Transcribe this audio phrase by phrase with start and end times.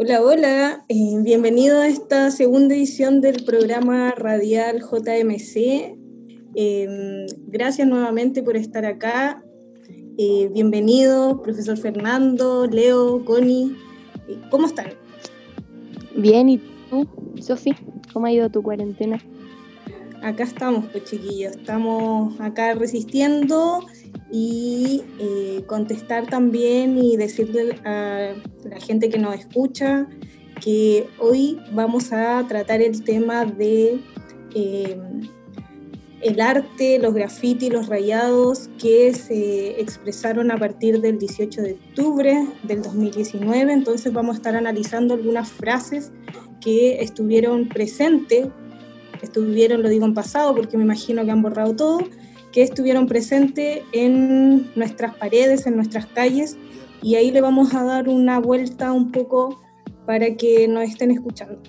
[0.00, 5.98] Hola, hola, eh, bienvenido a esta segunda edición del programa radial JMC.
[6.54, 9.42] Em, gracias nuevamente por estar acá.
[10.16, 13.74] Eh, bienvenido, profesor Fernando, Leo, Connie.
[14.28, 14.92] Eh, ¿Cómo están?
[16.14, 17.08] Bien, ¿y tú,
[17.42, 17.74] Sofi?
[18.12, 19.18] ¿Cómo ha ido tu cuarentena?
[20.22, 23.80] Acá estamos, pues chiquillos, estamos acá resistiendo
[24.30, 30.06] y eh, contestar también y decirle a la gente que nos escucha
[30.60, 34.00] que hoy vamos a tratar el tema de
[34.54, 34.98] eh,
[36.20, 42.46] el arte, los grafitis, los rayados que se expresaron a partir del 18 de octubre
[42.64, 43.72] del 2019.
[43.72, 46.10] Entonces vamos a estar analizando algunas frases
[46.60, 48.48] que estuvieron presentes,
[49.22, 52.00] estuvieron, lo digo en pasado porque me imagino que han borrado todo,
[52.52, 56.56] que estuvieron presentes en nuestras paredes, en nuestras calles,
[57.02, 59.60] y ahí le vamos a dar una vuelta un poco
[60.06, 61.60] para que nos estén escuchando.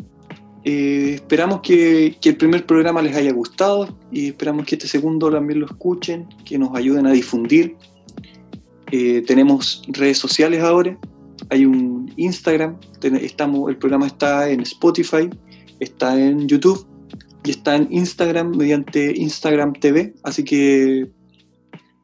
[0.63, 5.59] Eh, esperamos que, el primer programa les haya gustado y esperamos que este segundo también
[5.59, 7.75] lo escuchen, que nos ayuden a difundir.
[8.91, 10.97] Eh, tenemos redes sociales ahora,
[11.49, 12.77] hay un Instagram,
[13.21, 15.30] estamos, el programa está en Spotify,
[15.80, 16.88] está en YouTube
[17.43, 21.09] y está en Instagram mediante Instagram TV, así que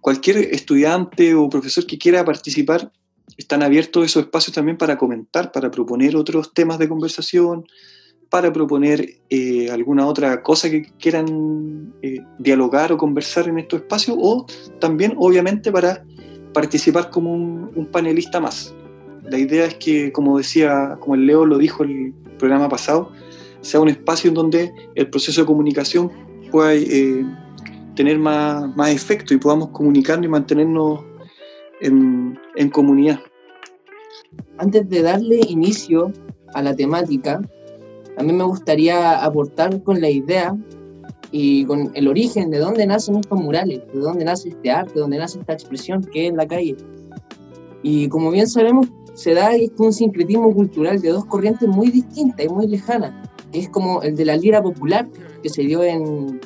[0.02, 2.92] cualquier estudiante o profesor que quiera participar,
[3.38, 7.66] están abiertos esos espacios también para comentar, para proponer otros temas de conversación,
[8.30, 14.18] para proponer eh, alguna otra cosa que quieran eh, dialogar o conversar en estos espacios,
[14.20, 14.46] o
[14.80, 16.04] también obviamente para
[16.54, 18.74] participar como un, panelista más.
[19.24, 23.12] La idea es que, como decía, como el Leo lo dijo el programa pasado,
[23.66, 26.12] sea un espacio en donde el proceso de comunicación
[26.52, 27.26] pueda eh,
[27.96, 31.04] tener más, más, efecto y podamos comunicarnos y mantenernos
[31.82, 33.20] en, en comunidad.
[34.60, 36.14] Antes de darle inicio
[36.54, 37.42] a la temática,
[38.18, 40.56] a mí me gustaría aportar con la idea
[41.32, 45.00] y con el origen de dónde nacen estos murales, de dónde nace este arte, de
[45.02, 46.76] dónde nace esta expresión que es la calle.
[47.82, 49.50] Y como bien sabemos, se da
[49.80, 53.12] un sincretismo cultural de dos corrientes muy distintas y muy lejanas
[53.54, 55.08] es como el de la lira popular
[55.42, 56.40] que se dio en,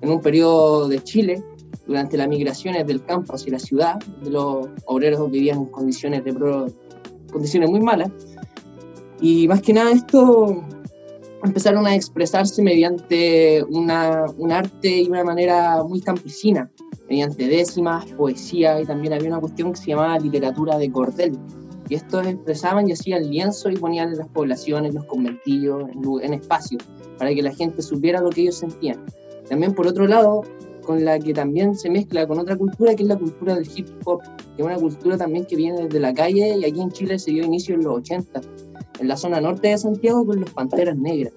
[0.00, 1.42] en un periodo de Chile
[1.86, 6.34] durante las migraciones del campo hacia la ciudad, de los obreros vivían en condiciones, de
[7.32, 8.10] condiciones muy malas.
[9.20, 10.62] Y más que nada esto
[11.42, 16.70] empezaron a expresarse mediante una, un arte y una manera muy campesina,
[17.08, 21.38] mediante décimas, poesía y también había una cuestión que se llamaba literatura de cordel,
[21.88, 26.34] y estos expresaban y hacían lienzo y ponían en las poblaciones, los conventillos, en, en
[26.34, 26.82] espacios,
[27.18, 29.04] para que la gente supiera lo que ellos sentían.
[29.48, 30.42] También por otro lado,
[30.88, 33.88] con la que también se mezcla con otra cultura, que es la cultura del hip
[34.06, 34.22] hop,
[34.56, 37.30] que es una cultura también que viene desde la calle y aquí en Chile se
[37.30, 38.40] dio inicio en los 80,
[39.00, 41.34] en la zona norte de Santiago con los Panteras Negras.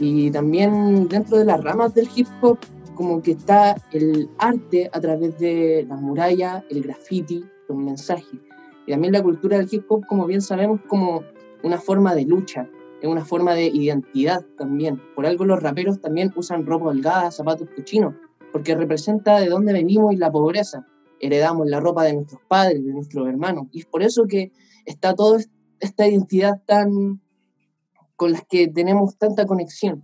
[0.00, 2.58] Y también dentro de las ramas del hip hop,
[2.94, 8.47] como que está el arte a través de las murallas, el graffiti, los mensajes.
[8.88, 11.22] Y también la cultura del hip hop, como bien sabemos, como
[11.62, 12.70] una forma de lucha,
[13.02, 14.98] es una forma de identidad también.
[15.14, 18.14] Por algo los raperos también usan ropa holgada, zapatos cochinos,
[18.50, 20.86] porque representa de dónde venimos y la pobreza.
[21.20, 23.66] Heredamos la ropa de nuestros padres, de nuestros hermanos.
[23.72, 24.52] Y es por eso que
[24.86, 25.38] está toda
[25.80, 27.20] esta identidad tan
[28.16, 30.02] con las que tenemos tanta conexión.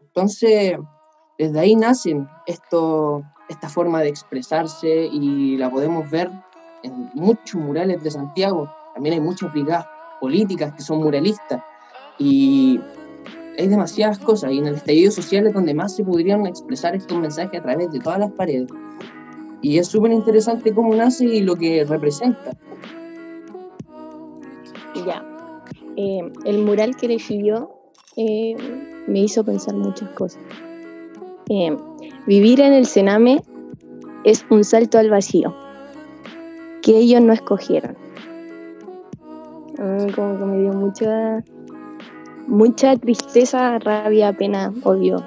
[0.00, 0.76] Entonces,
[1.38, 6.32] desde ahí nacen esto, esta forma de expresarse y la podemos ver
[6.82, 8.68] en muchos murales de Santiago.
[8.94, 9.86] También hay muchas brigadas
[10.20, 11.62] políticas que son muralistas.
[12.18, 12.80] Y
[13.58, 14.52] hay demasiadas cosas.
[14.52, 17.90] Y en el estallido social es donde más se podrían expresar estos mensajes a través
[17.92, 18.68] de todas las paredes.
[19.60, 22.56] Y es súper interesante cómo nace y lo que representa.
[25.06, 25.24] Ya.
[25.96, 27.70] Eh, el mural que recibió
[28.16, 28.54] eh,
[29.08, 30.42] me hizo pensar muchas cosas.
[31.50, 31.76] Eh,
[32.26, 33.42] vivir en el Sename
[34.24, 35.54] es un salto al vacío
[36.88, 37.94] que ellos no escogieron.
[39.76, 41.44] como que me dio mucha,
[42.46, 45.22] mucha tristeza, rabia, pena, odio.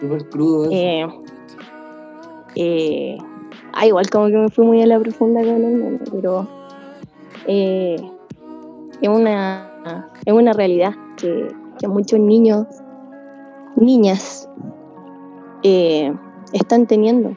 [0.00, 0.68] Súper crudo.
[0.72, 1.06] Eh,
[2.56, 3.18] eh,
[3.72, 6.48] ah, igual como que me fui muy a la profunda con el mundo, pero
[7.46, 7.94] eh,
[9.00, 12.66] es, una, es una realidad que, que muchos niños,
[13.76, 14.48] niñas,
[15.62, 16.12] eh,
[16.52, 17.36] están teniendo.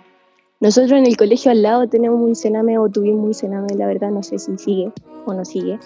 [0.60, 4.10] Nosotros en el colegio al lado tenemos un cename o tuvimos un cename, la verdad
[4.10, 4.92] no sé si sigue
[5.26, 5.80] o no sigue.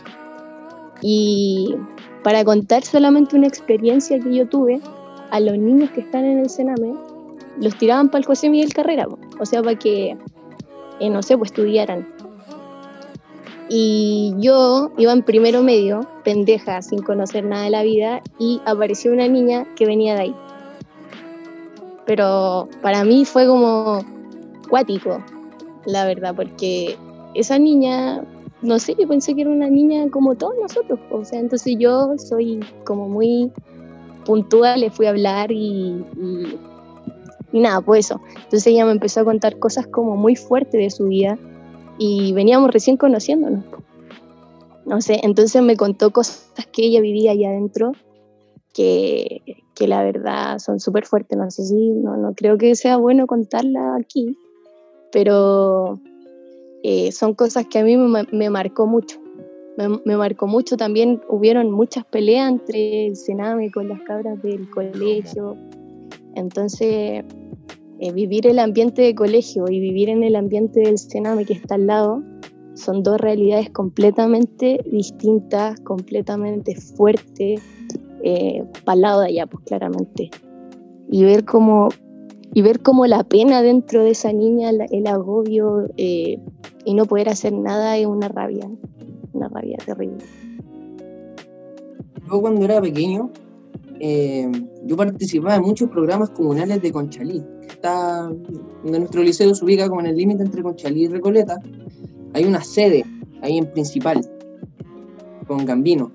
[1.02, 1.76] Y
[2.24, 4.80] para contar solamente una experiencia que yo tuve,
[5.32, 6.94] a los niños que están en el cename
[7.60, 9.08] los tiraban para el José Miguel Carrera,
[9.40, 10.18] o sea, para que,
[11.00, 12.08] eh, no sé, pues estudiaran.
[13.70, 19.12] Y yo iba en primero medio, pendeja, sin conocer nada de la vida, y apareció
[19.12, 20.36] una niña que venía de ahí.
[22.06, 24.04] Pero para mí fue como
[24.72, 25.22] cuático,
[25.86, 26.98] la verdad, porque
[27.36, 28.24] esa niña,
[28.62, 31.00] no sé, yo pensé que era una niña como todos nosotros.
[31.12, 33.52] O sea, entonces yo soy como muy
[34.26, 36.04] puntual, le fui a hablar y,
[37.52, 38.22] nada, pues eso.
[38.36, 41.38] Entonces ella me empezó a contar cosas como muy fuertes de su vida
[41.98, 43.66] y veníamos recién conociéndonos.
[44.86, 47.92] No sé, entonces me contó cosas que ella vivía allá adentro
[48.74, 49.42] que,
[49.76, 51.38] que la verdad son súper fuertes.
[51.38, 54.38] No sé si, no, no creo que sea bueno contarla aquí,
[55.12, 56.00] pero
[56.84, 59.19] eh, son cosas que a mí me, me marcó mucho.
[59.78, 64.69] Me, me, marcó mucho también, hubieron muchas peleas entre el Sename con las cabras del
[64.69, 65.56] colegio.
[66.36, 67.24] Entonces,
[68.00, 71.75] eh, vivir el ambiente de colegio y vivir en el ambiente del Sename que está
[71.75, 72.24] al lado
[72.74, 77.62] son dos realidades completamente distintas, completamente fuertes,
[78.24, 80.31] eh, para el lado de allá, pues claramente.
[81.10, 81.90] Y ver cómo,
[82.53, 86.39] y ver cómo la pena dentro de esa niña, el, agobio eh,
[86.86, 88.69] y no poder hacer nada es una rabia,
[89.33, 90.24] una rabia terrible.
[92.30, 93.31] Yo cuando era pequeño,
[94.00, 94.51] eh,
[94.86, 98.24] yo participaba en muchos programas comunales de Conchalí, que está
[98.83, 101.57] donde nuestro liceo se ubica como en el límite entre Conchalí y Recoleta.
[102.33, 103.06] Hay una sede
[103.42, 104.21] ahí en principal,
[105.48, 106.12] con Gambino.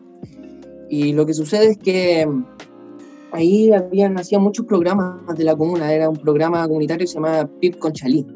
[0.88, 2.26] Y lo que sucede es que
[3.36, 7.46] ahí habían, hacían muchos programas de la comuna, era un programa comunitario que se llamaba
[7.60, 8.26] PIP Conchalí.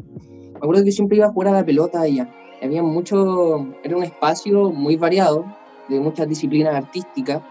[0.52, 2.30] Me acuerdo que siempre iba a jugar a la pelota allá.
[2.62, 5.46] Había mucho, era un espacio muy variado,
[5.88, 7.42] de muchas disciplinas artísticas,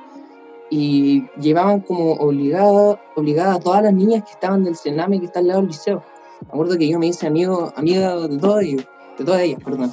[0.70, 5.40] y llevaban como obligada, obligada a todas las niñas que estaban del Sename que está
[5.40, 6.04] al lado del liceo.
[6.42, 8.88] Me acuerdo que yo me hice amigo, amiga de todas ellas,
[9.18, 9.92] de todas ellas, perdón.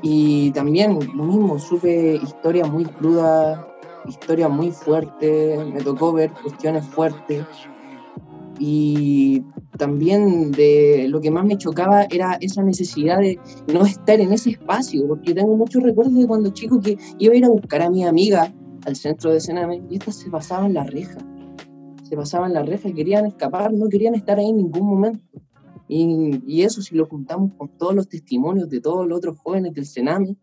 [0.00, 3.60] Y también lo mismo, supe historias muy crudas,
[4.08, 7.44] historias muy fuertes, me tocó ver cuestiones fuertes.
[8.58, 9.42] Y
[9.76, 13.38] también de lo que más me chocaba era esa necesidad de
[13.72, 17.36] no estar en ese espacio, porque tengo muchos recuerdos de cuando chico que iba a
[17.36, 18.52] ir a buscar a mi amiga
[18.86, 21.18] al centro de Sename y estas se pasaban la reja.
[22.04, 25.24] Se pasaban la reja querían escapar, no querían estar ahí en ningún momento.
[25.88, 29.72] Y, y, eso si lo juntamos con todos los testimonios de todos los otros jóvenes
[29.72, 30.36] del Sename,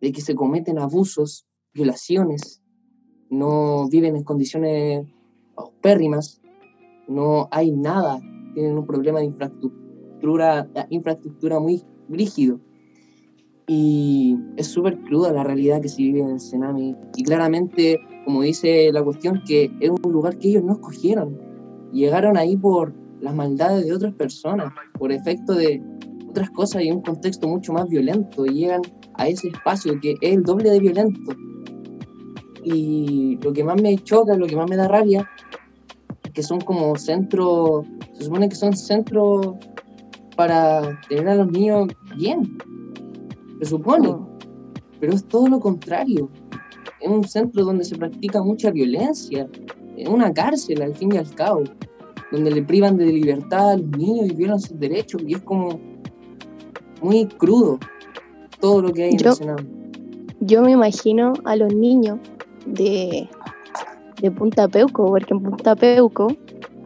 [0.00, 2.63] de que se cometen abusos, violaciones,
[3.34, 5.06] no viven en condiciones
[5.54, 6.40] paupérrimas,
[7.08, 8.20] no hay nada,
[8.54, 12.60] tienen un problema de infraestructura, infraestructura muy rígido.
[13.66, 16.96] Y es súper cruda la realidad que se vive en el Sename.
[17.16, 21.38] Y claramente, como dice la cuestión, que es un lugar que ellos no escogieron.
[21.92, 25.82] Llegaron ahí por las maldades de otras personas, por efecto de
[26.28, 28.44] otras cosas y un contexto mucho más violento.
[28.44, 28.82] Y llegan
[29.14, 31.34] a ese espacio que es el doble de violento.
[32.64, 35.28] Y lo que más me choca, lo que más me da rabia,
[36.24, 37.84] es que son como centros,
[38.14, 39.54] se supone que son centros
[40.36, 42.58] para tener a los niños bien,
[43.60, 44.16] se supone,
[44.98, 46.30] pero es todo lo contrario.
[47.00, 49.46] Es un centro donde se practica mucha violencia,
[49.96, 51.64] es una cárcel al fin y al cabo,
[52.32, 55.78] donde le privan de libertad a los niños y violan sus derechos, y es como
[57.02, 57.78] muy crudo
[58.58, 59.64] todo lo que hay yo, en el Senado.
[60.40, 62.18] Yo me imagino a los niños
[62.66, 63.28] de,
[64.20, 66.28] de Punta Peuco, porque en Punta Peuco,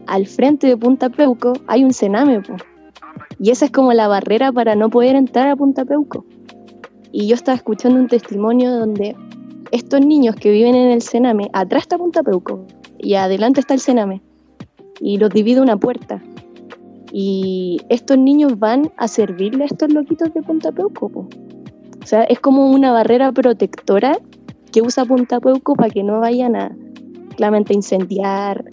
[0.07, 2.43] al frente de Punta Peuco, hay un cename,
[3.39, 6.25] y esa es como la barrera para no poder entrar a Punta Peuco.
[7.13, 9.17] Y yo estaba escuchando un testimonio donde
[9.71, 12.67] estos niños que viven en el Sename, atrás está Punta Peuco
[12.99, 14.23] y adelante está el Sename,
[15.01, 16.23] y los divide una puerta.
[17.13, 21.07] Y estos niños van a servirle a estos loquitos de Punta Peuco.
[21.07, 24.19] O sea, es como una barrera protectora
[24.83, 26.77] usa Punta Peuco para que no vayan a
[27.37, 28.65] claramente incendiar,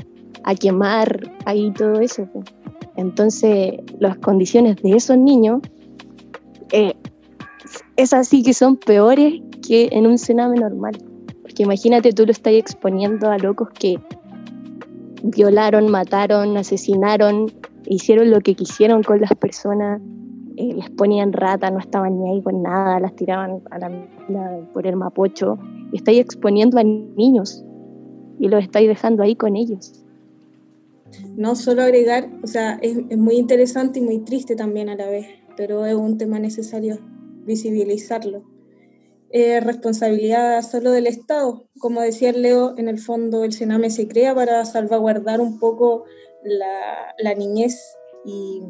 [0.43, 2.27] a quemar ahí todo eso.
[2.97, 5.61] Entonces, las condiciones de esos niños
[6.71, 6.93] eh,
[7.95, 10.97] es así que son peores que en un cename normal.
[11.41, 13.99] Porque imagínate, tú lo estás exponiendo a locos que
[15.23, 17.51] violaron, mataron, asesinaron,
[17.87, 20.01] hicieron lo que quisieron con las personas,
[20.57, 23.89] eh, les ponían rata, no estaban ni ahí con nada, las tiraban a la,
[24.29, 25.57] la, por el mapocho.
[25.91, 27.63] Y estáis exponiendo a niños
[28.39, 30.03] y los estáis dejando ahí con ellos.
[31.35, 35.07] No solo agregar, o sea, es, es muy interesante y muy triste también a la
[35.07, 36.99] vez, pero es un tema necesario
[37.45, 38.43] visibilizarlo.
[39.29, 41.67] Eh, responsabilidad solo del Estado.
[41.79, 46.05] Como decía Leo, en el fondo el Sename se crea para salvaguardar un poco
[46.43, 48.61] la, la niñez y,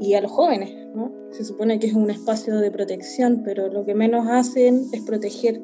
[0.00, 1.12] y a los jóvenes, ¿no?
[1.30, 5.60] Se supone que es un espacio de protección, pero lo que menos hacen es proteger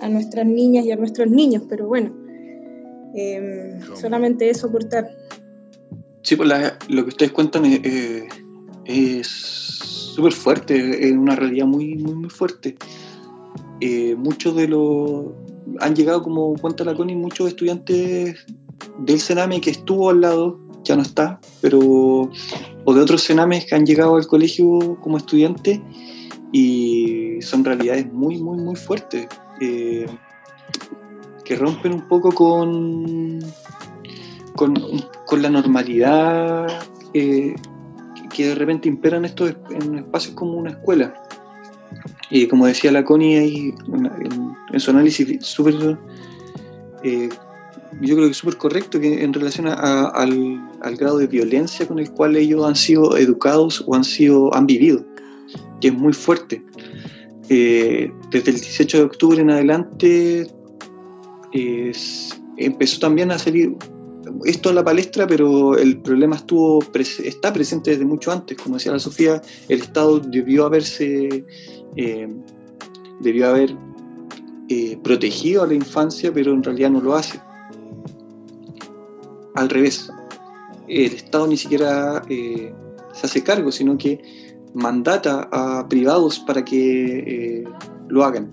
[0.00, 2.14] a nuestras niñas y a nuestros niños, pero bueno,
[3.14, 5.08] em, solamente eso aportar.
[6.22, 6.48] Sí, pues
[6.88, 7.64] lo que ustedes cuentan
[8.84, 9.28] es
[10.18, 12.76] súper fuerte, es una realidad muy, muy, muy fuerte.
[13.80, 15.26] Eh, muchos de los...
[15.80, 18.44] Han llegado, como cuenta la Connie, muchos estudiantes
[18.98, 20.58] del Sename que estuvo al lado,
[20.88, 21.78] ya no está, pero...
[21.80, 25.80] o de otros Senames que han llegado al colegio como estudiantes
[26.52, 29.28] y son realidades muy, muy, muy fuertes.
[29.60, 30.06] Eh,
[31.44, 33.38] que rompen un poco con,
[34.54, 34.74] con,
[35.26, 36.66] con la normalidad
[37.14, 37.54] eh,
[38.34, 41.14] que de repente imperan estos en espacios como una escuela.
[42.30, 43.74] Y como decía la Connie ahí
[44.72, 45.98] en, su análisis súper,
[47.02, 47.30] eh,
[48.00, 52.36] yo creo que súper correcto que en relación al, grado de violencia con el cual
[52.36, 55.04] ellos han sido educados o han, sido, han vivido,
[55.80, 56.64] que es muy fuerte.
[57.48, 60.46] Eh, desde el 18 de octubre en adelante
[62.58, 63.74] empezó también a salir
[64.44, 66.84] esto en la palestra, pero el problema estuvo
[67.24, 68.56] está presente desde mucho antes.
[68.58, 71.44] Como decía la Sofía, el Estado debió haberse
[71.96, 72.28] eh,
[73.20, 73.74] debió haber
[74.68, 77.40] eh, protegido a la infancia, pero en realidad no lo hace.
[79.58, 80.08] Al revés,
[80.86, 82.72] el Estado ni siquiera eh,
[83.12, 87.64] se hace cargo, sino que mandata a privados para que
[88.08, 88.52] lo hagan.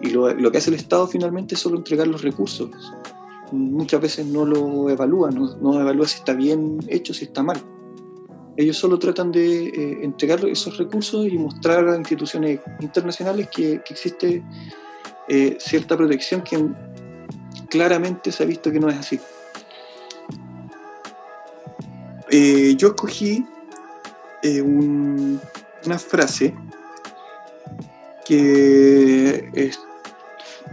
[0.00, 2.70] Y lo, que hace el Estado finalmente es solo entregar los recursos
[3.52, 7.62] muchas veces no lo evalúan, no, evalúa si está bien hecho, si está mal.
[8.56, 14.42] Ellos solo tratan de eh, entregar esos recursos y mostrar a instituciones internacionales que, existe
[15.28, 16.66] eh, cierta protección que
[17.68, 19.20] claramente se ha visto que no es así.
[22.32, 23.46] Eh, yo escogí
[24.42, 26.52] una frase
[28.24, 29.70] que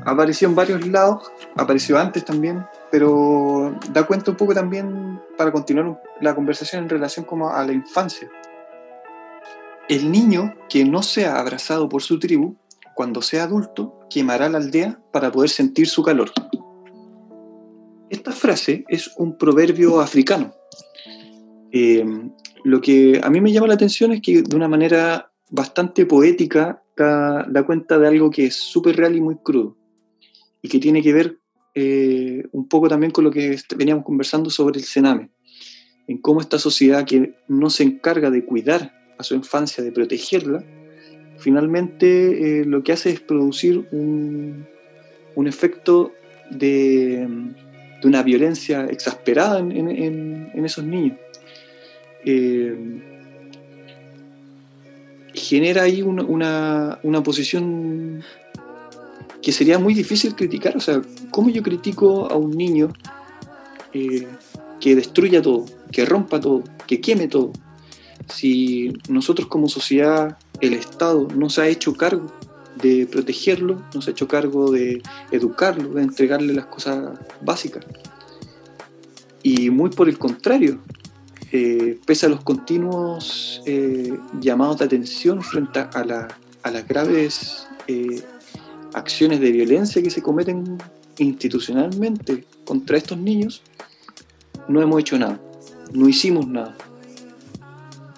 [0.05, 6.01] apareció en varios lados apareció antes también, pero da cuenta un poco también para continuar
[6.21, 8.29] la conversación en relación como a la infancia.
[9.87, 12.55] El niño que no sea abrazado por su tribu,
[12.95, 16.31] cuando sea adulto, quemará la aldea para poder sentir su calor.
[18.09, 20.53] Esta frase es un proverbio africano.
[21.71, 22.05] Eh,
[22.63, 26.83] lo que a mí me llama la atención es que de una manera bastante poética
[26.95, 29.77] da, cuenta de algo que es súper real y muy crudo
[30.61, 31.39] y que tiene que ver
[31.75, 35.29] eh, un poco también con lo que veníamos conversando sobre el Sename,
[36.07, 40.63] en cómo esta sociedad que no se encarga de cuidar a su infancia, de protegerla,
[41.37, 44.67] finalmente eh, lo que hace es producir un,
[45.47, 46.11] efecto
[46.51, 47.25] de,
[48.03, 51.17] una violencia exasperada en, en esos niños.
[52.25, 53.01] Eh,
[55.33, 58.23] genera ahí una, una, posición
[59.41, 60.75] que sería muy difícil criticar.
[60.75, 62.93] O sea, ¿cómo yo critico a un niño
[63.93, 64.27] eh,
[64.79, 67.53] que destruya todo, que rompa todo, que queme todo?
[68.33, 72.27] Si nosotros como sociedad, el Estado no se ha hecho cargo
[72.81, 77.85] de protegerlo, no se ha hecho cargo de educarlo, de entregarle las cosas básicas.
[79.41, 80.79] Y muy por el contrario,
[81.51, 86.27] eh, pese a los continuos eh, llamados de atención frente a, la,
[86.63, 87.67] a las graves
[88.93, 90.77] acciones de violencia que se cometen
[91.17, 93.61] institucionalmente contra estos niños,
[94.67, 95.39] no hemos hecho nada,
[95.93, 96.75] no hicimos nada.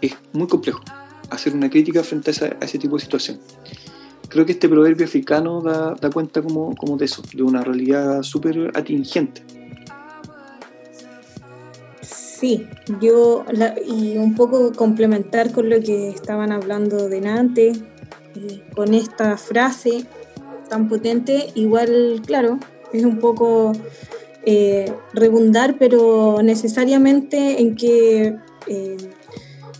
[0.01, 0.81] Es muy complejo
[1.29, 3.39] hacer una crítica frente a, ese tipo de situación.
[4.27, 8.71] Creo que este proverbio africano da, cuenta como, como, de eso, de una realidad súper
[8.75, 9.43] atingente.
[12.41, 12.67] Sí,
[13.00, 13.45] yo
[13.88, 20.05] y un poco complementar con lo que estaban hablando delante, eh, con esta frase
[20.67, 22.57] tan potente, igual, claro,
[22.93, 23.74] es un poco
[24.43, 28.98] eh, rebundar, pero necesariamente en que eh,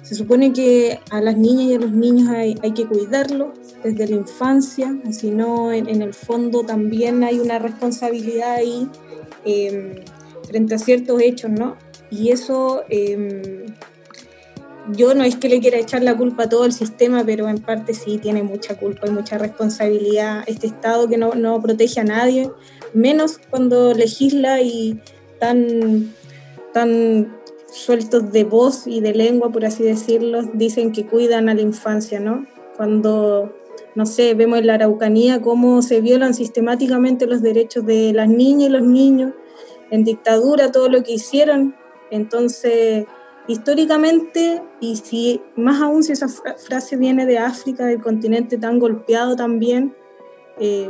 [0.04, 4.08] se supone que a las niñas y a los niños hay, hay que cuidarlos desde
[4.08, 8.88] la infancia, si no, en, el fondo también hay una responsabilidad ahí
[9.46, 9.96] em,
[10.48, 11.76] frente a ciertos hechos, ¿no?
[12.12, 13.66] Y eso em,
[14.90, 17.60] yo no es que le quiera echar la culpa a todo el sistema, pero en
[17.60, 22.04] parte sí tiene mucha culpa y mucha responsabilidad este Estado que no, no protege a
[22.04, 22.52] nadie,
[22.94, 25.00] menos cuando legisla y
[25.40, 26.14] tan,
[26.74, 27.38] tan
[27.72, 32.20] sueltos de voz y de lengua, por así decirlo, dicen que cuidan a la infancia,
[32.20, 32.46] ¿no?
[32.76, 33.56] Cuando,
[33.96, 38.70] no sé, vemos en la Araucanía cómo se violan sistemáticamente los derechos de las niñas
[38.70, 39.34] y los niños,
[39.90, 41.76] en dictadura todo lo que hicieron,
[42.12, 43.06] entonces
[43.48, 49.36] históricamente, y si más aún si esa frase viene de África, del continente tan golpeado
[49.36, 49.96] también,
[50.60, 50.90] eh,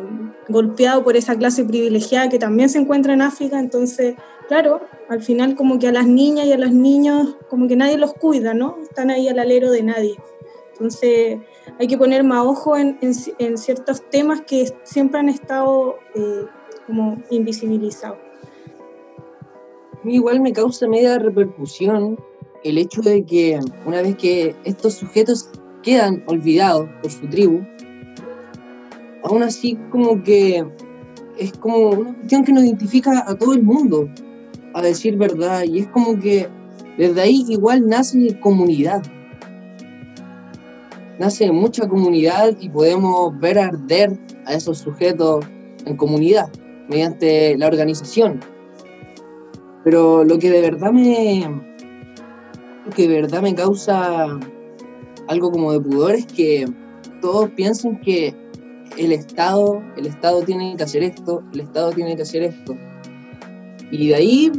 [0.50, 4.16] golpeado por esa clase privilegiada que también se encuentra en África, entonces,
[4.48, 7.98] claro, al final como que a las niñas y a los niños como que nadie
[7.98, 8.78] los cuida, ¿no?
[8.82, 10.18] Están ahí al alero de nadie.
[10.74, 11.40] Entonces
[11.80, 12.98] hay que poner más ojo en,
[13.58, 16.46] ciertos temas que siempre han estado eh,
[16.88, 18.31] como invisibilizados.
[20.04, 22.18] Mí igual me causa media repercusión
[22.64, 25.50] el hecho de que una vez que estos sujetos
[25.84, 27.62] quedan olvidados por su tribu,
[29.24, 30.66] aún así como que
[31.38, 34.10] es como una cuestión que nos identifica a todo el mundo,
[34.74, 36.48] a decir verdad, y es como que
[36.98, 39.04] desde ahí igual nace comunidad.
[41.20, 45.46] Nace mucha comunidad y podemos ver arder a esos sujetos
[45.86, 46.50] en comunidad
[46.90, 48.40] mediante la organización.
[49.84, 51.62] Pero lo que de verdad me,
[52.96, 54.40] que de verdad me causa
[55.28, 56.66] algo como de pudor es que
[57.22, 58.36] todos piensan que
[58.98, 62.76] el Estado, el Estado tiene que hacer esto, el Estado tiene que hacer esto.
[63.92, 64.52] Y de ahí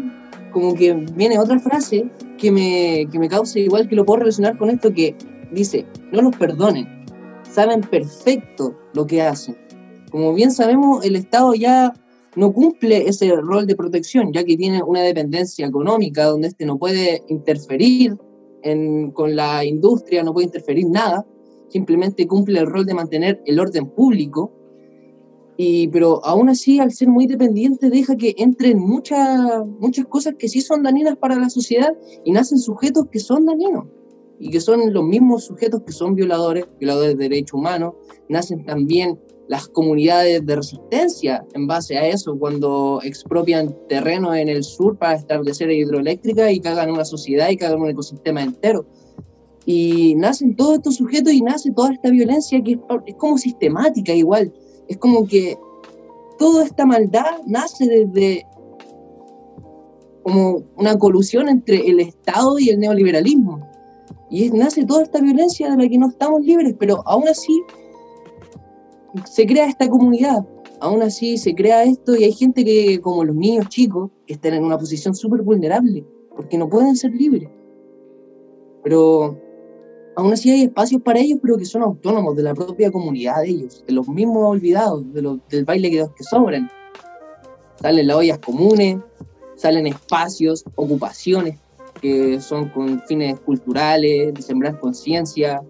[0.52, 4.59] como que viene otra frase que me, que me causa igual que lo puedo relacionar
[4.59, 5.17] con esto que
[5.50, 7.05] dice, no los perdonen,
[7.50, 9.57] saben perfecto lo que hacen.
[10.11, 11.95] Como bien sabemos, el Estado ya
[12.37, 16.79] no cumple ese rol de protección, ya que tiene una dependencia económica donde este no
[16.79, 18.17] puede interferir
[19.12, 21.27] con la industria, no puede interferir nada,
[21.69, 24.53] simplemente cumple el rol de mantener el orden público,
[25.57, 30.49] y, pero aún así, al ser muy dependiente, deja que entren muchas muchas cosas que
[30.49, 31.93] sí son dañinas para la sociedad
[32.25, 33.85] y nacen sujetos que son dañinos
[34.39, 37.95] y que son los mismos sujetos que son violadores, violadores de derechos humanos,
[38.28, 39.21] nacen también
[39.52, 45.12] las comunidades de resistencia en base a eso, cuando expropian terreno en el sur para
[45.12, 48.86] establecer hidroeléctrica y cagan una sociedad y cagan un ecosistema entero.
[49.67, 54.50] Y nacen todos estos sujetos y nace toda esta violencia que es, como sistemática igual.
[54.88, 55.58] Es como que
[56.38, 58.47] toda esta maldad nace desde
[60.23, 63.60] como una colusión entre el Estado y el neoliberalismo.
[64.30, 67.52] Y nace toda esta violencia de la que no estamos libres, pero aún así
[69.25, 70.47] se crea esta comunidad,
[70.81, 74.55] aún así se crea esto y hay gente que, como los niños chicos, que están
[74.55, 77.49] en una posición súper vulnerable, porque no pueden ser libres.
[78.83, 79.39] Pero
[80.17, 83.49] aún así hay espacios para ellos, pero que son autónomos de la propia comunidad de
[83.49, 86.71] ellos, de los mismos olvidados, de del baile que, que sobran.
[87.81, 88.99] Salen las ollas comunes,
[89.57, 91.59] salen espacios, ocupaciones
[92.01, 95.63] que son con fines culturales, de sembrar conciencia,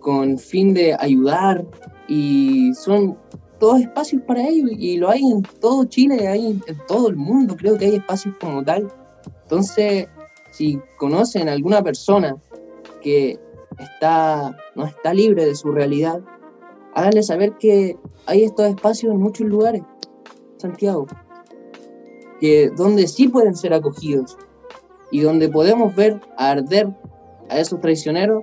[0.00, 1.64] con fin de ayudar,
[2.10, 3.16] y son
[3.60, 7.54] todos espacios para ello y lo hay en todo Chile, hay en todo el mundo,
[7.56, 8.88] creo que hay espacios como tal.
[9.42, 10.08] Entonces,
[10.50, 12.36] si conocen a alguna persona
[13.00, 13.38] que
[13.78, 16.20] está, no está libre de su realidad,
[16.94, 19.82] háganle saber que hay estos espacios en muchos lugares,
[20.56, 21.06] Santiago,
[22.40, 24.36] que donde sí pueden ser acogidos
[25.12, 26.88] y donde podemos ver arder
[27.48, 28.42] a esos traicioneros,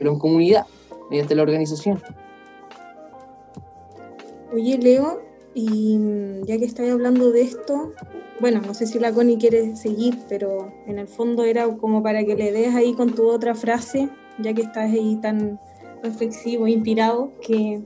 [0.00, 0.66] pero en comunidad,
[1.10, 2.02] mediante la organización.
[4.50, 5.20] Oye, Leo,
[5.52, 7.92] y mm, ya que estás hablando de esto,
[8.40, 12.24] bueno, no sé si la Connie quiere seguir, pero en el fondo era como para
[12.24, 14.08] que le des ahí con tu otra frase,
[14.38, 15.60] ya que estás ahí tan
[16.02, 17.82] reflexivo, inspirado, que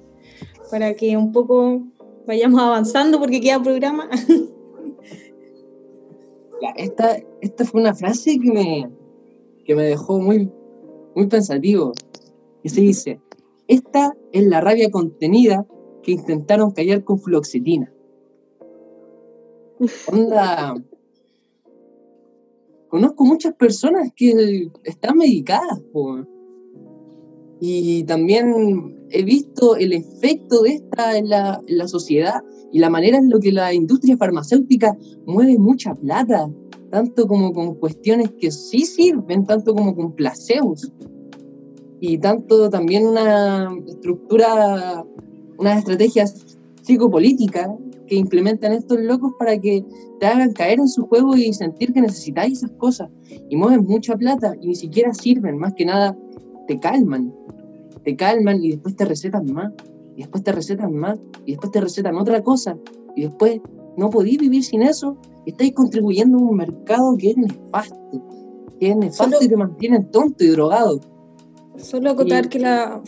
[0.70, 1.83] para que un poco
[2.29, 4.09] vayamos avanzando porque queda programa.
[6.77, 8.88] esta, esta fue una frase que me,
[9.64, 10.48] que me dejó muy,
[11.14, 11.92] muy pensativo.
[12.62, 13.20] Y se dice,
[13.68, 15.66] esta es la rabia contenida
[16.03, 17.92] que intentaron callar con fluoxetina.
[20.11, 20.74] Onda.
[22.88, 25.81] Conozco muchas personas que están medicadas,
[27.61, 32.90] y también he visto el efecto de esta en la, en la sociedad y la
[32.90, 34.96] manera en la que la industria farmacéutica
[35.27, 36.50] mueve mucha plata,
[36.94, 40.92] tanto como con cuestiones que sí sirven, tanto como con placebos,
[41.98, 45.04] y tanto también una estructura
[45.59, 47.68] unas estrategias psicopolíticas
[48.07, 49.85] que implementan estos locos para que
[50.20, 53.11] te hagan caer en su juego y sentir que necesitáis esas cosas.
[53.50, 56.16] Y mueven mucha plata y ni siquiera sirven, más que nada
[56.68, 57.35] te calman.
[58.04, 59.72] Te calman y después te recetan más.
[60.14, 61.18] Y después te recetan más.
[61.44, 62.78] Y después te recetan otra cosa.
[63.16, 63.61] Y después
[63.96, 65.16] no podéis vivir sin eso.
[65.44, 67.96] Y estáis contribuyendo a un mercado que es nefasto.
[68.80, 71.00] Que es nefasto y te mantienen tonto y drogado.
[71.76, 73.02] Solo acotar que la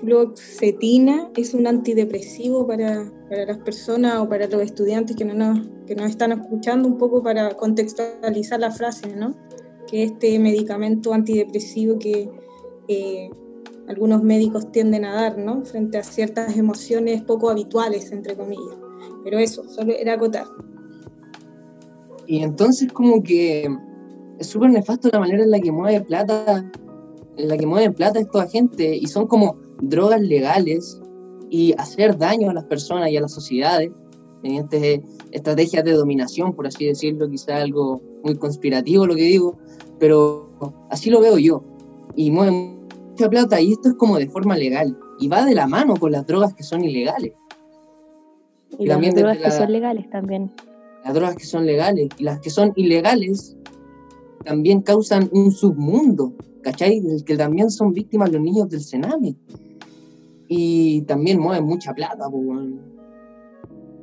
[0.00, 5.68] fluoxetina es un antidepresivo para, para, las personas o para los estudiantes que, no nos,
[5.86, 9.36] que nos están escuchando un poco para contextualizar la frase, ¿no?
[9.92, 12.30] que este medicamento antidepresivo que
[12.88, 13.30] eh,
[13.88, 15.66] algunos médicos tienden a dar, ¿no?
[15.66, 18.74] Frente a ciertas emociones poco habituales, entre comillas.
[19.22, 20.46] Pero eso, solo era acotar.
[22.32, 23.68] Y entonces como que
[24.38, 26.64] es súper nefasto la manera en la que mueve plata,
[27.36, 30.98] en la que mueve plata esta gente, y son como drogas legales
[31.50, 33.90] y hacer daño a las personas y a las sociedades
[34.42, 39.58] mediante estrategias de dominación, por así decirlo, quizá algo muy conspirativo lo que digo,
[39.98, 40.48] pero
[40.88, 41.62] así lo veo yo.
[42.16, 42.52] Y mueve
[43.10, 46.12] mucha plata y esto es como de forma legal y va de la mano con
[46.12, 47.34] las drogas que son ilegales.
[48.78, 50.50] Y, las drogas que son legales también.
[51.04, 53.56] Las drogas que son legales y las que son ilegales
[54.44, 57.00] también causan un submundo, ¿cachai?
[57.00, 59.36] Del que también son víctimas los niños del Sename.
[60.48, 62.28] Y también mueven mucha plata,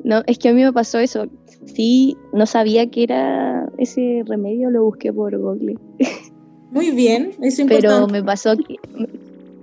[0.04, 1.28] No, es que a mí me pasó eso.
[1.66, 5.78] Sí, no sabía que era ese remedio, lo busqué por Google.
[6.72, 8.76] Muy bien, eso Pero me pasó que.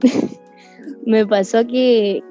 [1.07, 2.23] me pasó que,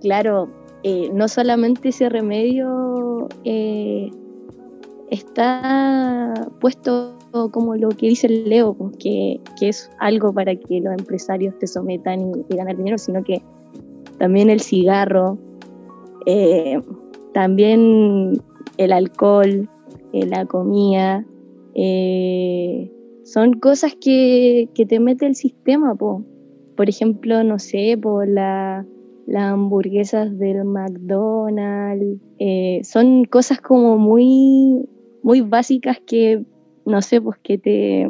[0.00, 0.48] claro,
[0.82, 4.10] eh, no solamente ese remedio eh,
[5.10, 7.16] está puesto
[7.52, 12.32] como lo que dice Leo, pues, que, es algo para que los empresarios te sometan
[12.48, 13.42] y, ganar dinero, sino que
[14.18, 15.38] también el cigarro,
[16.26, 16.80] eh,
[17.32, 18.40] también
[18.78, 19.68] el alcohol,
[20.12, 21.24] la comida,
[23.30, 26.24] son cosas que, te mete el sistema, po.
[26.76, 28.84] Por ejemplo, no sé, por la,
[29.26, 32.20] las hamburguesas del McDonald's.
[32.38, 34.88] Eh, son cosas como muy,
[35.22, 36.44] muy básicas que,
[36.86, 38.08] no sé, pues que te,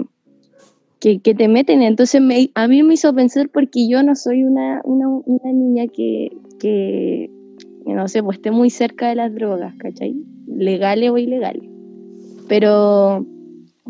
[1.00, 1.82] que, te meten.
[1.82, 2.20] Entonces
[2.54, 4.82] a mí me hizo pensar porque yo no soy una,
[5.44, 7.30] niña que, que,
[7.86, 10.14] no sé, pues esté muy cerca de las drogas, ¿cachai?
[10.46, 11.68] Legales o ilegales.
[12.48, 13.26] Pero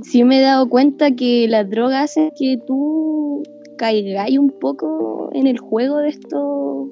[0.03, 3.43] sí me he dado cuenta que las drogas hacen que tú
[3.77, 6.89] caigáis un poco en el juego de estos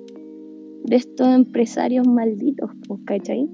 [0.85, 3.47] de estos empresarios malditos, pues, ¿cachai?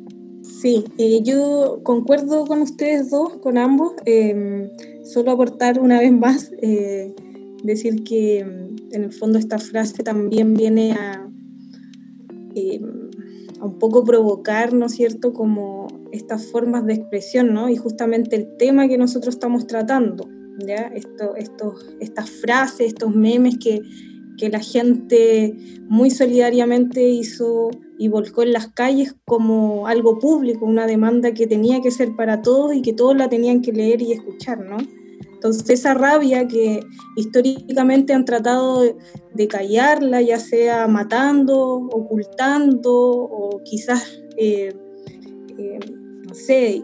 [0.45, 3.95] Sí, eh, yo concuerdo con ustedes dos, con ambos.
[4.05, 4.69] Em,
[5.03, 7.15] solo aportar una vez más, eh,
[7.63, 11.27] decir que em, en el fondo esta frase también viene a,
[12.55, 13.11] em,
[13.59, 17.71] a un poco provocar, ¿no es cierto?, como estas formas de expresión, ¿no?
[17.71, 20.29] Y justamente el tema que nosotros estamos tratando,
[20.59, 20.93] ¿ya?
[20.95, 21.35] Esto,
[22.01, 23.81] estas frases, estos memes que,
[24.37, 25.57] que la gente
[25.89, 31.81] muy solidariamente hizo y volcó en las calles como algo público, una demanda que tenía
[31.81, 34.79] que ser para todos y que todos la tenían que leer y escuchar, ¿no?
[35.45, 36.81] Entonces esa rabia que
[37.17, 38.83] históricamente han tratado
[39.35, 41.59] de, callarla, ya sea matando,
[41.93, 44.75] ocultando o quizás eh,
[45.59, 45.79] eh,
[46.33, 46.83] sé,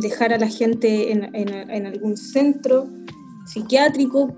[0.00, 2.88] dejar a la gente en, algún centro
[3.46, 4.34] psiquiátrico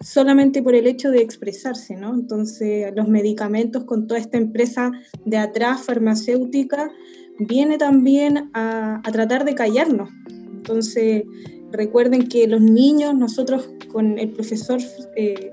[0.00, 2.14] solamente por el hecho de expresarse, ¿no?
[2.14, 4.92] Entonces, los medicamentos con toda esta empresa
[5.24, 6.90] de atrás farmacéutica
[7.38, 10.10] viene también a, tratar de callarnos.
[10.28, 11.24] Entonces,
[11.72, 14.80] recuerden que los niños, nosotros con el profesor,
[15.16, 15.50] eh,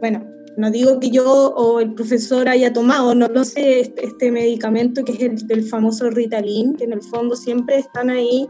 [0.00, 0.24] bueno,
[0.56, 5.04] no digo que yo o el profesor haya tomado, no lo sé, este, este, medicamento
[5.04, 8.48] que es el del famoso Ritalin, que en el fondo siempre están ahí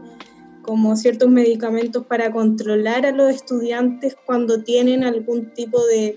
[0.65, 6.15] como ciertos medicamentos para controlar a los estudiantes cuando tienen algún tipo de,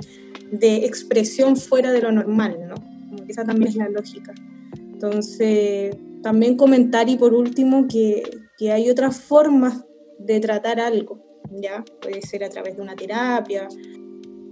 [0.50, 2.74] de expresión fuera de lo normal, ¿no?
[3.28, 4.32] esa también es la lógica.
[4.74, 8.22] Entonces, también comentar y por último que,
[8.56, 9.84] que hay otras formas
[10.18, 11.84] de tratar algo, ¿ya?
[12.00, 13.68] Puede ser a través de una terapia,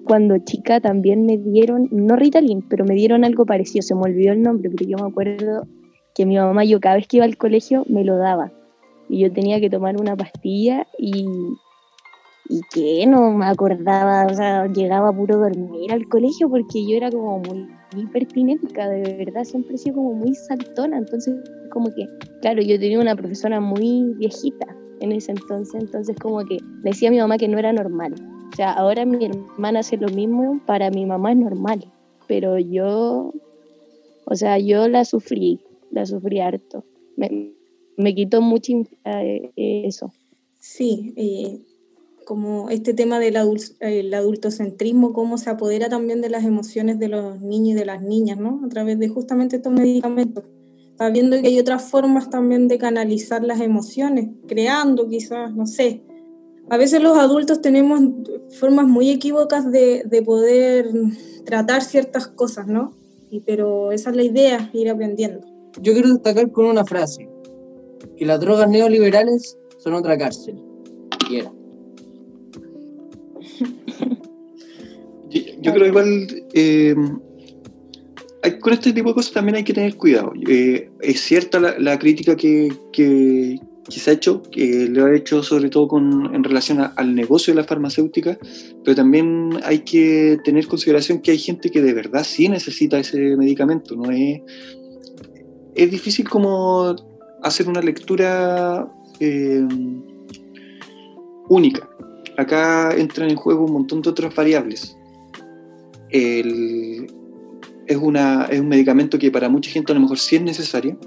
[0.07, 4.33] cuando chica también me dieron, no Ritalin, pero me dieron algo parecido, se me olvidó
[4.33, 5.67] el nombre, pero yo me acuerdo
[6.15, 8.53] que mi mamá, yo cada vez que iba al colegio, me lo daba.
[9.09, 11.27] Y yo tenía que tomar una pastilla y,
[12.49, 17.11] y que no me acordaba, o sea, llegaba puro dormir al colegio porque yo era
[17.11, 21.35] como muy hipertinética, de verdad, siempre he sido como muy saltona, entonces
[21.71, 22.07] como que,
[22.41, 24.67] claro, yo tenía una profesora muy viejita
[25.01, 28.15] en ese entonces, entonces como que decía a mi mamá que no era normal,
[28.53, 31.85] o sea, ahora mi hermana hace lo mismo, para mi mamá es normal,
[32.27, 33.33] pero yo,
[34.25, 36.85] o sea, yo la sufrí, la sufrí harto.
[37.97, 38.73] Me quitó mucho
[39.05, 40.13] eh, eso.
[40.59, 41.59] Sí, eh,
[42.25, 43.37] como este tema del
[43.81, 48.03] el adultocentrismo, cómo se apodera también de las emociones de los niños y de las
[48.03, 48.63] niñas, ¿no?
[48.65, 50.45] A través de justamente estos medicamentos.
[50.91, 56.03] Está viendo que hay otras formas también de canalizar las emociones, creando quizás, no sé,
[56.69, 58.01] a veces los adultos tenemos
[58.59, 60.91] formas muy equívocas de, poder
[61.45, 62.93] tratar ciertas cosas, ¿no?
[63.31, 65.47] Y, pero esa es la idea, ir aprendiendo.
[65.81, 67.29] Yo quiero destacar con una frase,
[68.17, 70.61] que las drogas neoliberales son otra cárcel.
[75.61, 76.95] Yo, creo igual, eh,
[78.61, 80.33] con este tipo de cosas también hay que tener cuidado.
[80.49, 85.69] Eh, es cierta la, crítica que, que, se ha hecho, que lo ha hecho sobre
[85.69, 88.39] todo con, en relación al negocio de la farmacéutica,
[88.85, 93.37] pero también hay que tener consideración que hay gente que de verdad sí necesita ese
[93.37, 93.97] medicamento.
[93.97, 94.11] ¿no?
[94.11, 94.41] Es,
[95.75, 96.95] es difícil como
[97.47, 98.89] hacer una lectura
[99.21, 99.67] eh,
[101.49, 101.89] única.
[102.37, 104.97] Acá entran en juego un montón de otras variables.
[106.11, 110.99] es, una, es un medicamento que para mucha gente a lo mejor sí es necesario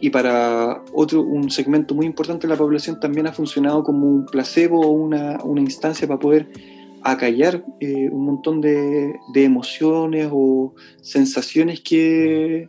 [0.00, 4.26] y para otro, un segmento muy importante de la población también ha funcionado como un
[4.26, 6.48] placebo o una, una instancia para poder
[7.02, 12.68] acallar eh, un montón de, de, emociones o sensaciones que,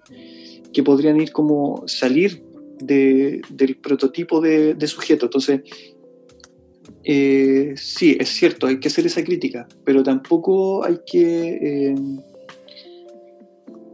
[0.74, 2.51] que podrían ir como salir
[2.86, 5.26] del prototipo de, sujeto.
[5.26, 5.62] Entonces,
[7.04, 11.96] eh, sí, es cierto, hay que hacer esa crítica, pero tampoco hay que eh,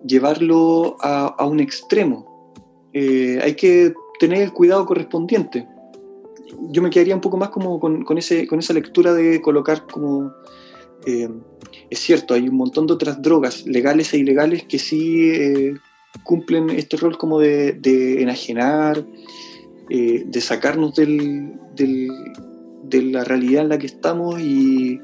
[0.06, 2.54] llevarlo a, un extremo.
[2.94, 5.68] Eh, hay que tener el cuidado correspondiente.
[6.70, 10.34] Yo me quedaría un poco más como con, esa lectura de colocar como...
[11.06, 15.32] es cierto, hay un montón de otras drogas legales e ilegales que sí
[16.24, 19.06] cumplen este rol como de, enajenar,
[19.90, 25.00] eh, de sacarnos del, de la realidad en la que estamos y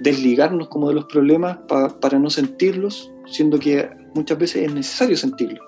[0.00, 1.58] desligarnos como de los problemas
[2.00, 5.60] para no sentirlos, siendo que muchas veces es necesario sentirlos.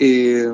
[0.00, 0.52] Eh,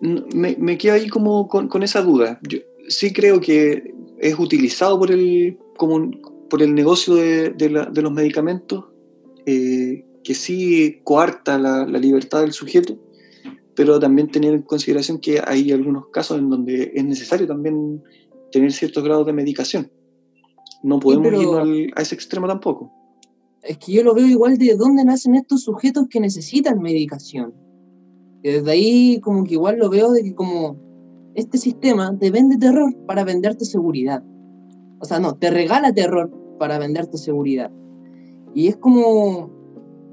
[0.00, 2.38] me, me, quedo ahí como con, esa duda.
[2.48, 6.10] Yo sí creo que es utilizado por el, como,
[6.48, 8.89] por el negocio de, de los medicamentos
[9.46, 12.98] eh, que sí coarta la, libertad del sujeto,
[13.74, 18.02] pero también tener en consideración que hay algunos casos en donde es necesario también
[18.52, 19.90] tener ciertos grados de medicación.
[20.82, 22.92] No podemos ir a ese extremo tampoco.
[23.62, 27.54] Es que yo lo veo igual de dónde nacen estos sujetos que necesitan medicación.
[28.42, 30.78] Y desde ahí como que igual lo veo de que como
[31.34, 34.22] este sistema te vende terror para venderte seguridad.
[34.98, 37.70] O sea, no, te regala terror para venderte seguridad.
[38.54, 39.50] Y es como,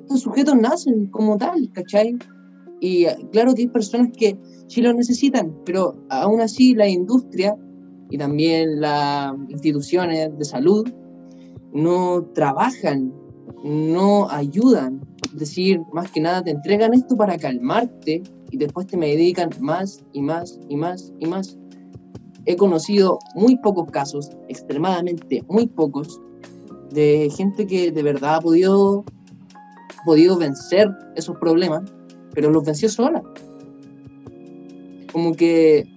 [0.02, 2.18] estos sujetos nacen como tal, ¿cachai?
[2.80, 7.56] Y claro que hay personas que sí lo necesitan, pero aún así la industria
[8.10, 10.88] y también las instituciones de salud
[11.74, 13.14] no trabajan,
[13.64, 15.02] no ayudan.
[15.34, 20.04] Es decir, más que nada te entregan esto para calmarte y después te medican más
[20.14, 21.58] y más y más y más.
[22.46, 26.22] He conocido muy pocos casos, extremadamente muy pocos,
[26.98, 29.06] de gente que de verdad ha podido,
[30.04, 31.84] podido vencer esos problemas,
[32.34, 33.22] pero los venció sola.
[35.12, 35.88] Como que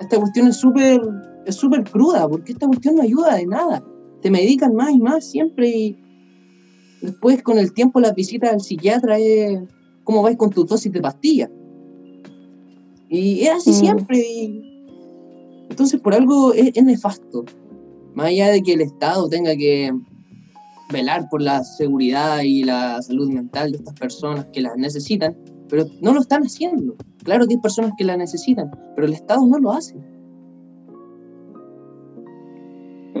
[0.00, 1.00] esta cuestión es súper
[1.46, 3.82] es súper cruda, porque esta cuestión no ayuda de nada.
[4.20, 5.96] Te medican más y más siempre y
[7.00, 9.58] después con el tiempo la visita al psiquiatra es
[10.04, 11.50] cómo vais con tu dosis de pastilla.
[13.08, 13.74] Y es así mm.
[13.74, 14.24] siempre.
[15.70, 17.46] entonces por algo es nefasto.
[18.14, 19.90] Más allá de que el Estado tenga que
[20.92, 25.36] velar por la seguridad y la salud mental de estas personas que las necesitan,
[25.68, 26.94] pero no lo están haciendo.
[27.24, 29.94] Claro que hay personas que la necesitan, pero el Estado no lo hace.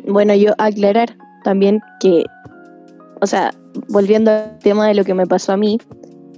[0.06, 2.24] Bueno, yo aclarar también que,
[3.20, 3.52] o sea,
[3.88, 5.78] volviendo al tema de lo que me pasó a mí,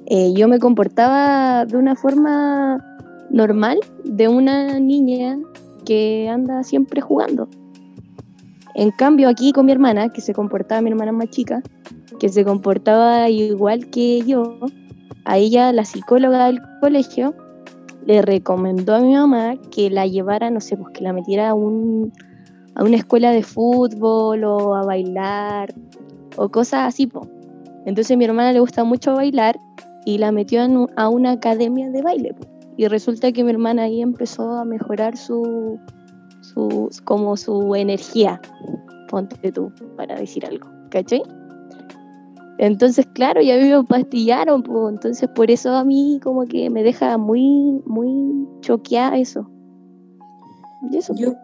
[0.06, 2.84] eh, yo me comportaba de una forma
[3.30, 5.38] normal de una niña
[5.84, 7.48] que anda siempre jugando.
[8.74, 11.62] En cambio, aquí con mi hermana, que se comportaba, mi hermana más chica,
[12.18, 14.59] que se comportaba igual que yo,
[15.24, 17.35] a ella, la psicóloga del colegio,
[18.06, 21.54] le recomendó a mi mamá que la llevara, no sé, pues que la metiera a,
[21.54, 22.12] un,
[22.74, 25.74] a una escuela de fútbol o a bailar
[26.37, 27.06] o cosas así.
[27.06, 27.28] Po.
[27.87, 29.59] Entonces mi hermana le gusta mucho bailar
[30.04, 30.62] y la metió
[30.96, 32.35] a una academia de baile.
[32.76, 35.78] Y resulta que mi hermana ahí empezó a mejorar su,
[37.04, 38.40] como su energía,
[39.08, 41.22] ponte tú, para decir algo, ¿cachai?
[42.58, 47.16] Entonces, claro, ya me pastillaron, pues, entonces por eso a mí como que me deja
[47.16, 49.50] muy, muy choqueada eso.
[50.92, 51.34] eso yo,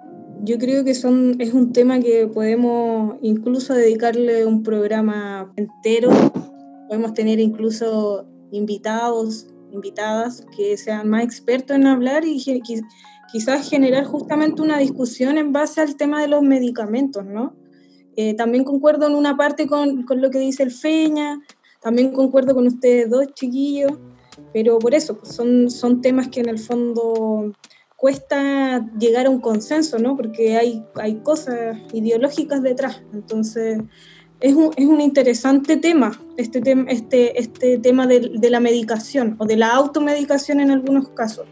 [0.42, 6.10] yo creo que son, es un tema que podemos incluso dedicarle un programa entero,
[6.88, 12.38] podemos tener incluso invitados, invitadas que sean más expertos en hablar y
[13.30, 17.54] quizás generar justamente una discusión en base al tema de los medicamentos, ¿no?
[18.16, 21.40] Eh, también concuerdo en una parte con, con, lo que dice el Feña,
[21.80, 23.92] también concuerdo con ustedes dos chiquillos,
[24.52, 27.52] pero por eso, pues, son, son temas que en el fondo
[27.96, 30.16] cuesta llegar a un consenso, ¿no?
[30.16, 33.02] Porque hay, hay cosas ideológicas detrás.
[33.12, 33.80] Entonces,
[34.40, 39.46] es un, es un interesante tema, este, este, este tema de, de la medicación o
[39.46, 41.46] de la automedicación en algunos casos.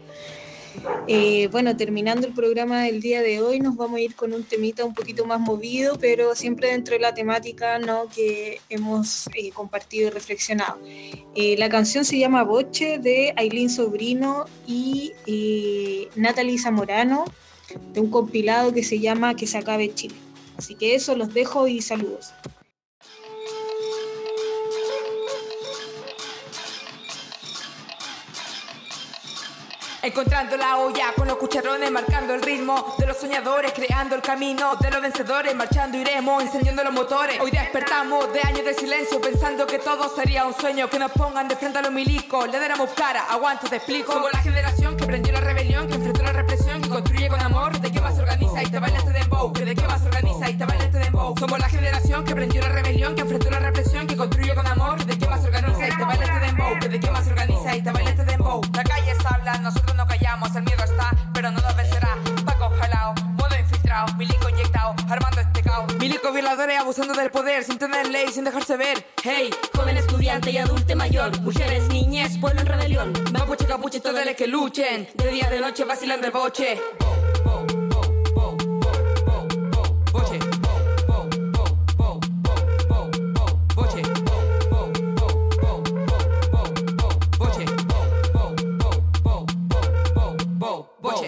[1.07, 4.43] Eh, bueno, terminando el programa del día de hoy, nos vamos a ir con un
[4.43, 8.07] temita un poquito más movido, pero siempre dentro de la temática ¿no?
[8.13, 10.79] que hemos eh, compartido y reflexionado.
[11.35, 15.13] Eh, la canción se llama Boche de Aileen Sobrino y
[16.15, 17.25] Natalie Zamorano,
[17.93, 20.15] de un compilado que se llama Que se acabe Chile.
[20.57, 22.33] Así que eso, los dejo y saludos.
[30.05, 34.75] Encontrando la olla con los cucharones, marcando el ritmo de los soñadores, creando el camino
[34.75, 37.39] de los vencedores, marchando iremos, encendiendo los motores.
[37.41, 41.47] Hoy despertamos de años de silencio, pensando que todo sería un sueño, que nos pongan
[41.47, 44.13] de frente a los milicos, le daremos cara, aguanto, te explico.
[44.13, 47.79] Somos la generación que prendió la rebelión, que enfrentó la represión, que construye con amor,
[47.79, 50.65] de qué se organiza y te baila este dembow, que de qué organiza y te
[50.65, 51.35] baila este dembow.
[51.39, 55.03] Somos la generación que prendió la rebelión, que enfrentó la represión, que construye con amor,
[55.03, 58.24] de qué se organiza y te baila este dembow, de qué organiza y te baila
[60.45, 62.17] callamos, el miedo está, pero no nos vencerá.
[62.45, 65.93] Paco jalao, modo infiltrado, milico inyectado, armando este caos.
[65.95, 69.05] Milico violadores abusando del poder, sin tener ley, sin dejarse ver.
[69.23, 73.13] Hey, joven estudiante y adulte mayor, mujeres, niñez, pueblo en rebelión.
[73.31, 76.79] Mapuche, capuche, todos los que luchen, de día, de noche, vacilando el boche.
[76.99, 77.94] Boche.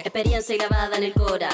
[0.08, 1.50] Experiencia grabada en el Cora.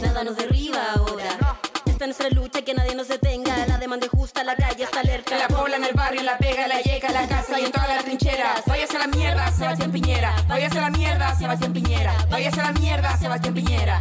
[0.00, 1.58] Nada nos derriba ahora.
[1.86, 3.66] Esta es nuestra lucha, que nadie nos detenga.
[3.66, 5.36] La demanda es justa, la calle está alerta.
[5.36, 8.04] La pobla en el barrio, la pega, la llega, la casa y en todas las
[8.04, 8.62] trincheras.
[8.64, 10.36] Váyase a la mierda, Sebastián Piñera.
[10.46, 12.14] Váyase a la mierda, Sebastián Piñera.
[12.30, 13.98] Váyase a la mierda, Sebastián Piñera.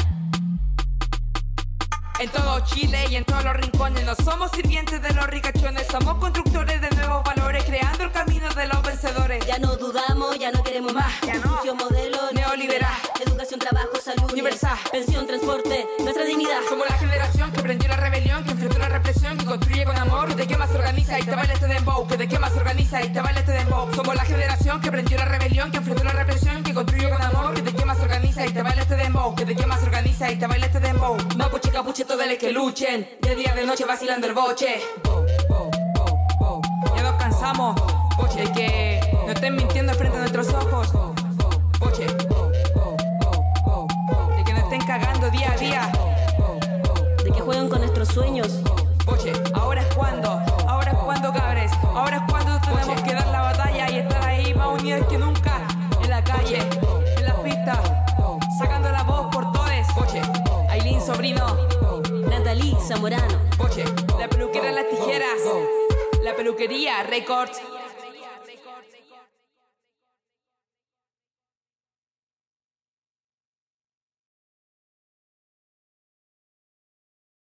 [2.26, 6.18] En todo Chile y en todos los rincones no somos sirvientes de los ricachones, somos
[6.18, 9.46] constructores de nuevos valores, creando el camino de los vencedores.
[9.46, 11.14] Ya no dudamos, ya no queremos más.
[11.22, 11.58] Ya Un no.
[11.58, 12.96] sucio modelo Neoliberal.
[13.24, 14.32] Educación, trabajo, salud.
[14.32, 14.76] Universal.
[14.92, 16.62] Pensión, transporte, nuestra dignidad.
[16.68, 20.28] Somos la generación que prendió la rebelión, que enfrentó la represión, que construye con amor,
[20.30, 22.52] que de qué más se organiza y te baila este dembow, que de qué más
[22.54, 23.94] se organiza y te baila este dembow.
[23.94, 27.54] Somos la generación que prendió la rebelión, que enfrentó la represión, que construye con amor,
[27.54, 28.82] que de qué más se organiza y te baila
[29.56, 31.18] que más organiza y te baila este dembow.
[31.38, 34.82] Mapuche, capuche, todos los que luchen, de día, de noche vacilando el boche.
[36.96, 37.76] Ya nos cansamos,
[38.18, 40.92] boche, de que no estén mintiendo frente a nuestros ojos.
[41.80, 42.06] Boche.
[42.06, 42.18] De
[44.44, 45.92] que nos estén cagando día a día.
[47.24, 48.60] De que jueguen con nuestros sueños.
[49.06, 53.42] Boche, ahora es cuando, ahora es cuando cabres, ahora es cuando tenemos que dar la
[53.42, 55.62] batalla y estar ahí más unidos que nunca,
[56.02, 56.58] en la calle,
[57.18, 57.78] en las pistas,
[59.96, 60.22] Boche,
[60.70, 61.46] Aileen Sobrino,
[62.30, 63.40] Natalie Zamorano.
[63.58, 63.84] Boche,
[64.20, 65.40] la peluquera las tijeras,
[66.22, 67.62] la peluquería Records.